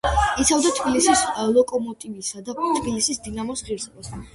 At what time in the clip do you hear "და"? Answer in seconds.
2.51-2.59